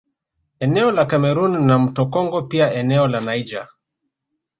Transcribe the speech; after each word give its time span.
Eneo 0.59 0.91
la 0.91 1.05
Cameroon 1.05 1.63
na 1.65 1.79
mto 1.79 2.05
Congo 2.05 2.41
pia 2.41 2.73
eneo 2.73 3.07
la 3.07 3.19
Niger 3.21 3.67